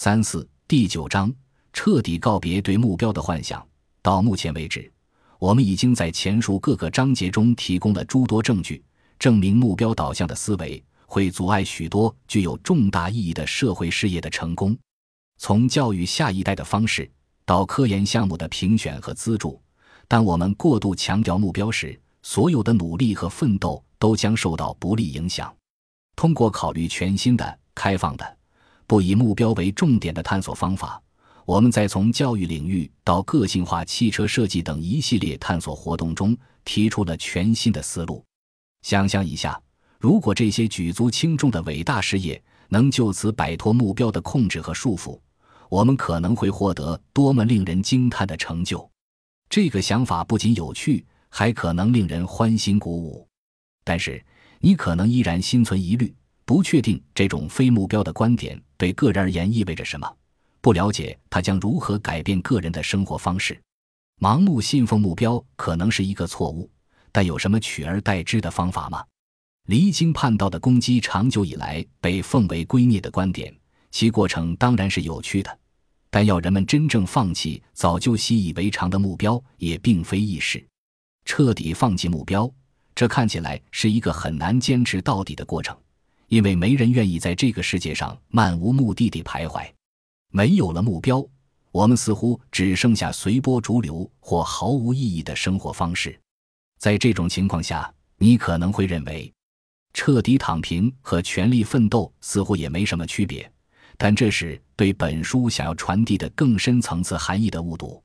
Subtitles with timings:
[0.00, 1.34] 三四第九章，
[1.72, 3.66] 彻底告别对目标的幻想。
[4.00, 4.88] 到目前为止，
[5.40, 8.80] 我们已经在前述各个章节中提供了诸多证据，
[9.18, 14.78] 证明目标导向的思维会阻碍许多具有重大意义的社会事业的成功。
[15.36, 17.10] 从教育下一代的方式
[17.44, 19.60] 到科研项目的评选和资助，
[20.06, 25.52] 当我们过度强调目标时，所有的努力和奋斗都将受到不利影响。
[26.14, 28.37] 通过考虑全新的、开放的。
[28.88, 31.00] 不以目标为重点的探索方法，
[31.44, 36.34] 我们在从教育领域到个性化汽车设计等一系列探索活动中
[36.64, 38.24] 提出了全新的思路。
[38.80, 39.60] 想象一下，
[40.00, 45.20] 如果这些举足轻重的伟大事业能就此摆脱目标的控制和束缚，
[45.68, 48.90] 我们可能会获得多么令人惊叹的成就！
[49.50, 53.28] 这个想法不仅有趣，还可能令人欢欣鼓舞。
[53.84, 54.24] 但是，
[54.60, 56.14] 你可能依然心存疑虑。
[56.44, 60.16] 不确定这种非目标的观点对个人而言意味着什么，
[60.62, 63.60] 不了解它将如何改变个人的生活方式。
[64.20, 66.70] 盲目信奉目标可能是一个错误，
[67.12, 69.04] 但有什么取而代之的方法吗？
[69.66, 73.54] 离经叛道的攻击长久以来被奉为圭臬的观点，
[73.90, 75.58] 其过程当然是有趣的，
[76.08, 80.66] 但要人们真正放弃早就习以为常的目标也并非易事。
[81.24, 82.50] 彻底放弃目标，
[82.94, 85.76] 这看起来是一个很难坚持到底的过程。
[86.28, 89.66] 因为没人愿意在这个世界上漫无目的地徘徊，
[90.30, 91.26] 没有了目标，
[91.72, 96.18] 我们似乎只剩下随波逐流或毫无意义的生活方式。
[96.78, 99.32] 在这种情况下，你可能会认为，
[99.94, 103.50] 彻底躺平和全力奋斗似乎也没什么区别。
[103.96, 108.00] 但这是对本书想要传递的更深层次含义的误读。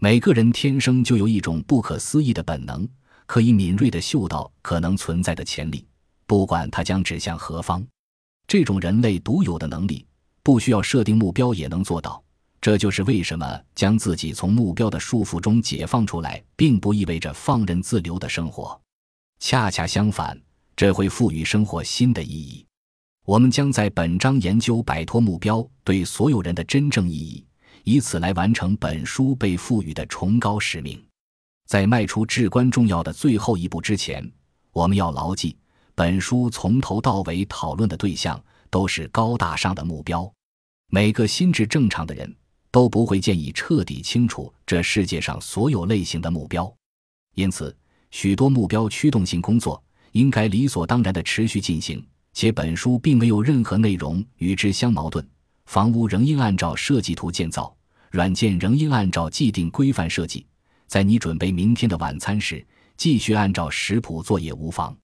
[0.00, 2.88] 每个人天生就有一种不可思议的本能，
[3.26, 5.86] 可以敏锐地嗅到可能存在的潜力。
[6.28, 7.84] 不管它将指向何方，
[8.46, 10.06] 这种人类独有的能力
[10.42, 12.22] 不需要设定目标也能做到。
[12.60, 18.78] 这就是为什么将自己从目标的束缚中解放出来，并不意味着放任自流的生活。
[19.40, 20.38] 恰恰相反，
[20.76, 22.66] 这会赋予生活新的意义。
[23.24, 27.42] 我们将在本章研究摆脱目标对所有人的真正意义，
[27.84, 31.02] 以此来完成本书被赋予的崇高使命。
[31.66, 34.30] 在迈出至关重要的最后一步之前，
[34.72, 35.56] 我们要牢记。
[35.98, 40.32] 本书从头到尾讨论的对象都是高大上的目标，
[40.92, 42.32] 每个心智正常的人
[42.70, 46.72] 都不会建议彻底清楚这世界上所有类型的目标，
[47.34, 47.76] 因此
[48.12, 49.82] 许多目标驱动性工作
[50.12, 55.28] 应该理所当然地持续进行，且本书并没有任何内容与之相矛盾。
[55.66, 57.76] 房屋仍应按照设计图建造，
[58.12, 60.46] 软件仍应按照既定规范设计，
[60.86, 62.64] 在你准备明天的晚餐时，
[62.96, 64.96] 继续按照食谱做也无妨。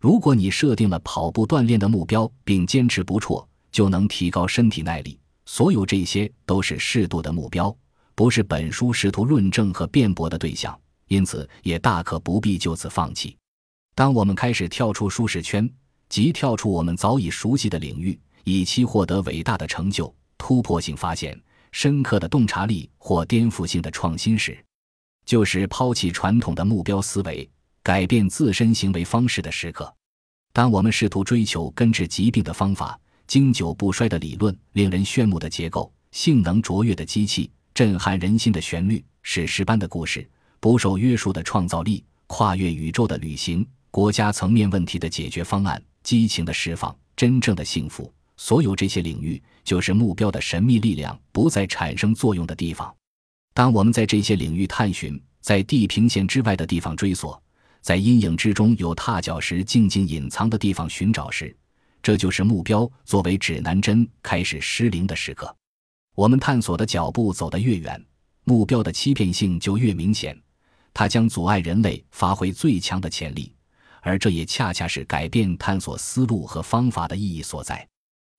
[0.00, 5.18] 如果你设定了跑步锻炼的目标，并坚持不辍，就能提高身体耐力。
[5.44, 7.76] 所有这些都是适度的目标，
[8.14, 10.78] 不是本书试图论证和辩驳的对象，
[11.08, 13.36] 因此也大可不必就此放弃。
[13.94, 15.70] 当我们开始跳出舒适圈，
[16.08, 21.38] 即跳出我们早已熟悉的领域，以期获得伟大的成就、突破性发现、
[21.72, 24.64] 深刻的洞察力或颠覆性的创新时，
[25.26, 27.46] 就是抛弃传统的目标思维。
[27.90, 29.92] 改变自身行为方式的时刻。
[30.52, 32.96] 当我们试图追求根治疾病的方法、
[33.26, 40.24] 经久不衰的理论、令人炫目的结构、性能卓越的机器、震撼人心的旋律、史诗般的故事、
[40.60, 52.94] 不受约束的创造力、跨越宇宙的旅行、国家层面问题的解决方案、激情的释放、真正的幸福，所有这些领域，就是目标的神秘力量不再产生作用的地方。
[53.52, 57.42] 当我们在这些领域探寻，在地平线之外的地方追索。
[57.80, 61.56] 在阴影之中有踏脚石静静隐藏的地方寻找时，
[62.02, 65.54] 这就是目标作为指南针开始失灵的时刻。
[66.14, 68.04] 我们探索的脚步走得越远，
[68.44, 70.38] 目标的欺骗性就越明显，
[70.92, 73.54] 它将阻碍人类发挥最强的潜力，
[74.02, 77.86] 而这也恰恰是改变探索思路和方法的意义所在。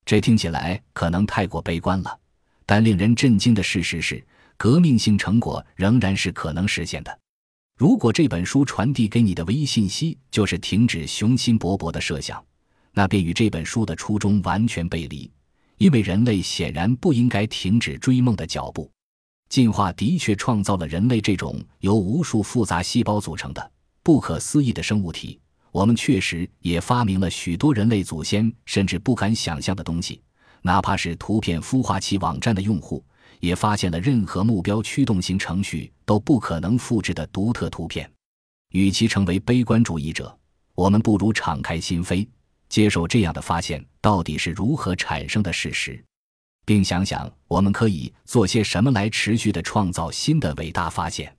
[0.05, 2.19] 这听起来可能太过悲观了，
[2.65, 4.23] 但令人震惊的事实是，
[4.57, 7.19] 革命性成果仍然是可能实现的。
[7.81, 12.39] 如果这本书传递给你的唯一信息就是停止雄心勃勃的设想，
[12.93, 15.27] 那便与这本书的初衷完全背离。
[15.79, 18.87] 因为人类显然不应该停止追梦的脚步。
[19.49, 23.71] 进化的确创造了人类这种由无数复杂细胞组成的
[24.03, 25.39] 不可思议的生物体。
[25.71, 30.21] 我们确实也发明了许多人类祖先甚至不敢想象的东西，
[30.61, 33.03] 哪怕是图片孵化器网站的用户。
[33.41, 38.09] 也发现了任何目标驱动型程序都不可能复制的独特图片。
[38.69, 40.33] 与其成为悲观主义者，
[40.73, 42.25] 我们不如敞开心扉，
[42.69, 46.01] 接受这样的发现到底是如何产生的事实。
[46.63, 51.35] 并想想我们可以做些什么来持续的创造新的伟大发现。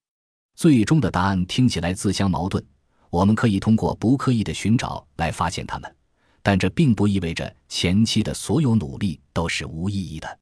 [0.56, 2.62] 最终的答案听起来自相矛盾。
[3.08, 5.96] 我们可以通过不刻意的寻找来发现它们，
[6.42, 10.38] 但这并不意味着前期的所有努力都是无意义的。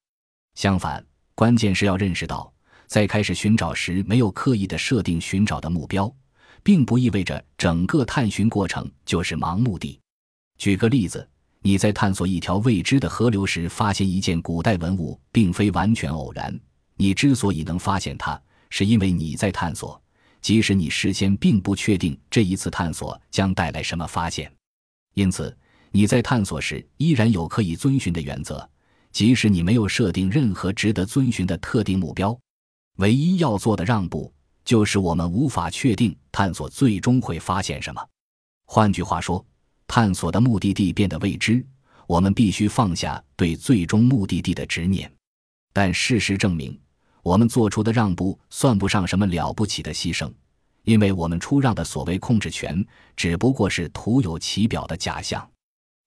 [0.55, 1.05] 相反，
[1.41, 2.53] 关键是要认识到，
[2.87, 6.15] 在开始寻找时没有刻意的设定寻找的目标，
[6.63, 9.99] 并不意味着整个探寻过程就是盲目的。
[10.59, 11.27] 举个例子，
[11.63, 16.55] 你在探索一条未知的河流时，发现一件古代文物，并非完全偶然。
[16.97, 18.39] 你之所以能发现它，
[18.69, 19.99] 是因为你在探索。
[20.43, 24.53] 即使你事先并不确定这一次探索将带来什么发现，
[25.15, 25.57] 因此
[25.91, 28.69] 你在探索时依然有可以遵循的原则。
[29.13, 32.39] 即使你没有设定任何值得遵循的特定目标，
[32.97, 34.33] 唯一要做的让步
[34.65, 38.01] 就是我们无法确定探索最终会发现什么。
[38.67, 39.45] 换句话说，
[39.87, 41.65] 探索的目的地变得未知，
[42.07, 45.11] 我们必须放下对最终目的地的执念。
[45.73, 46.79] 但事实证明。
[47.23, 50.33] 我们做出的让步算不上什么了不起的牺牲，
[50.85, 52.83] 因为我们出让的所谓控制权
[53.15, 55.47] 只不过是徒有其表的假象。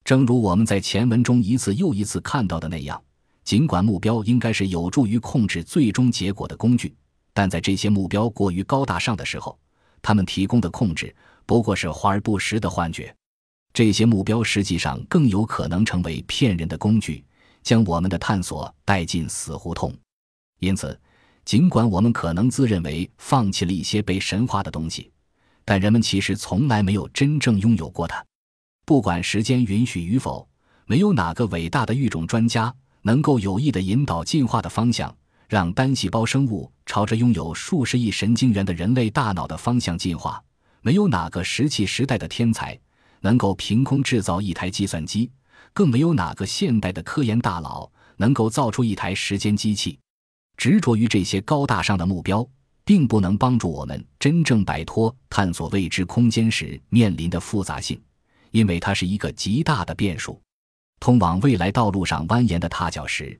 [0.03, 3.01] 正如我们在前文中一次又一次看到的那样，
[3.43, 6.93] 尽管目标应该是有助于控制最终结果的工具，
[7.33, 9.57] 但在这些目标过于高大上的时候，
[10.01, 11.15] 他们提供的控制
[11.45, 13.15] 不过是华而不实的幻觉。
[13.73, 17.23] 这些目标实际上更有可能成为骗人的工具，
[17.63, 19.93] 将我们的探索带进死胡同。
[20.59, 20.99] 因此，
[21.43, 25.11] 尽管我们可能自认为放弃了一些被神化的东西，
[25.65, 28.23] 但人们其实从来没有真正拥有过它。
[28.85, 30.47] 不管时间允许与否，
[30.85, 35.15] 没有哪个伟大的育种专家能够有意地引导进化的方向，
[35.47, 40.43] 让单细胞生物朝着拥有数十亿神经元的人类大脑的方向进化。
[40.81, 42.77] 没有哪个石器时代的天才
[43.21, 45.31] 能够凭空制造一台计算机，
[45.71, 49.97] 更没有哪个现代的科研大佬能够造出一台时间机器。
[50.57, 52.45] 执着于这些高大上的目标，
[52.83, 57.97] 并不能帮助我们真正摆脱探索未知空间时面临的复杂性，
[58.53, 60.41] 因为它是一个极大的变数。
[60.99, 63.37] 通往未来道路上蜿蜒的踏脚石，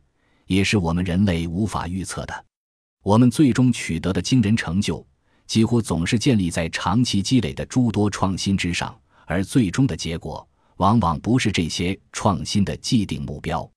[0.48, 2.46] 也是我们人类无法预测的。
[3.04, 5.06] 我们最终取得的惊人成就，
[5.46, 8.94] 几乎总是建立在长期积累的诸多创新之上，
[9.26, 10.46] 而最终的结果，
[10.78, 13.70] 往往不是这些创新的既定目标。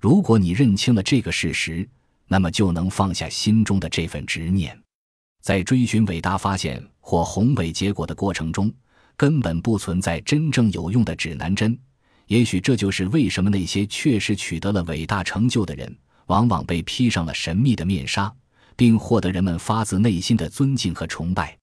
[0.00, 1.88] 如果你认清了这个事实，
[2.28, 4.78] 那么就能放下心中的这份执念，
[5.40, 8.72] 在追寻伟大发现或宏伟结果的过程中，
[9.16, 11.78] 根本不存在真正有用的指南针。
[12.26, 15.94] 也许这就是为什么那些确实取得了伟大成就的人，
[16.26, 18.34] 往往被披上了神秘的面纱，
[18.76, 21.56] 并获得人们发自内心的尊敬和崇拜。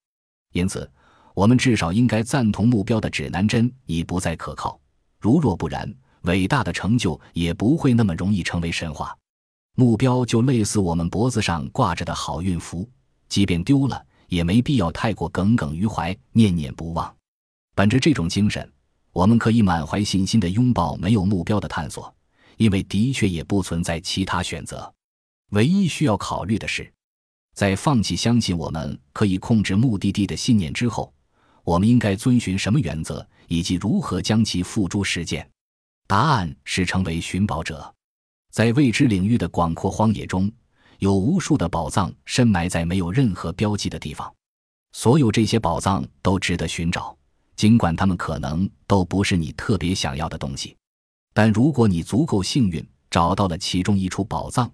[0.54, 0.88] 因此，
[1.34, 4.80] 我们至少应该赞同目标的指南针已不再可靠。
[5.20, 9.18] 如若不然，伟大的成就也不会那么容易成为神话。
[9.76, 12.88] 目标就类似我们脖子上挂着的好运符，
[13.30, 17.12] 即便丢了，也没必要太过耿耿于怀、念念不忘。
[17.82, 18.72] 本着这种精神，
[19.12, 22.16] 我们可以满怀信心地拥抱没有目标的探索，
[22.58, 24.94] 因为的确也不存在其他选择。
[25.54, 26.94] 唯一需要考虑的是，
[27.56, 31.12] 在放弃相信我们可以控制目的地的信念之后，
[31.64, 35.50] 我们应该遵循什么原则，以及如何将其付诸实践。
[36.06, 37.92] 答案是成为寻宝者。
[38.52, 40.52] 在未知领域的广阔荒野中，
[41.00, 44.32] 有无数的宝藏深埋在没有任何标记的地方。
[44.92, 47.18] 所有这些宝藏都值得寻找，
[47.56, 50.76] 尽管它们可能都不是你特别想要的东西。
[51.34, 54.70] 但如果你足够幸运找到了其中一处宝藏，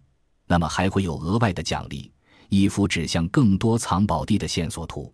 [0.46, 2.12] 那么还会有额外的奖励——
[2.50, 5.14] 一幅指向更多藏宝地的线索图。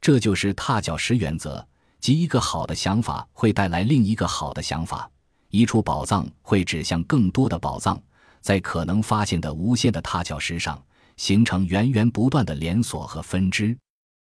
[0.00, 1.66] 这就是踏脚石原则，
[1.98, 5.10] 即一个好的想法会带来另一个好的想法。
[5.48, 8.00] 一处宝藏会指向更多的宝藏，
[8.40, 10.80] 在可能发现的无限的踏脚石上
[11.16, 13.76] 形成源源不断的连锁和分支。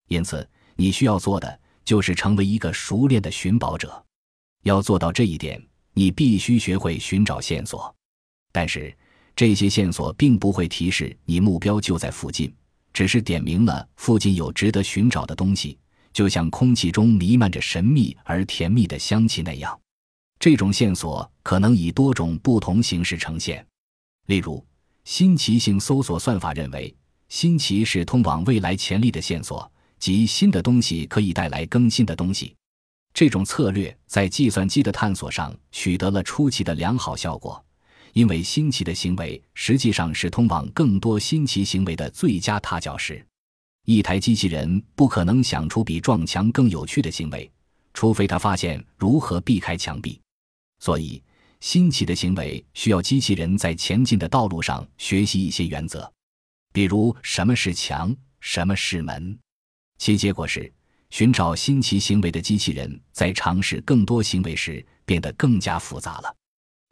[0.07, 4.05] 因此，你需要做的就是成为一个熟练的寻宝者。
[4.63, 7.95] 要做到这一点，你必须学会寻找线索。
[8.51, 8.93] 但是，
[9.33, 12.53] 这些线索并不会提示你目标就在附近，
[12.91, 15.79] 只是点明了附近有值得寻找的东西，
[16.11, 19.79] 就像空气中弥漫着神秘而甜蜜的香气那样。
[20.41, 23.65] 这种线索可能以多种不同形式呈现，
[24.25, 24.61] 例如，
[25.05, 26.93] 新奇性搜索算法认为，
[27.29, 32.55] 新奇是通往未来潜力的线索，即新的东西可以带来更新的东西。
[33.13, 37.63] 这种策略在计算机的探索上取得了出奇的良好效果，
[38.13, 43.25] 因为新奇的行为实际上是通往更多新奇行为的最佳踏脚石。
[43.85, 47.49] 一台机器人不可能想出比撞墙更有趣的行为，
[47.93, 50.19] 除非他发现如何避开墙壁。
[50.79, 51.23] 所以，
[51.59, 56.11] 新奇的行为需要机器人在前进的道路上学习一些原则，
[56.71, 59.35] 比如什么是墙，什么是门。
[59.97, 60.71] 其结果是，
[61.09, 66.35] 寻找新奇行为的机器人在尝试更多行为时变得更加复杂了。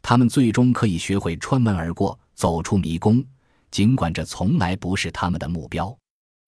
[0.02, 3.24] 他们最终可以学会穿门而过，走出迷宫，
[3.70, 5.96] 尽管这从来不是他们的目标。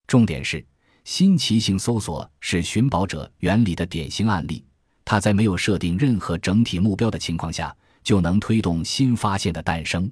[0.06, 0.66] 重点是，
[1.04, 4.64] 新奇性搜索是寻宝者原理的典型案例。
[5.04, 10.12] 它在没有设定任何整体目标的情况下，就能推动新发现的诞生。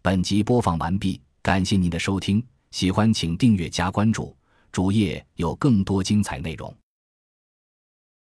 [0.00, 4.34] 本集播放完毕，感谢您的收听，喜欢请订阅加关注，
[4.72, 6.74] 主页有更多精彩内容。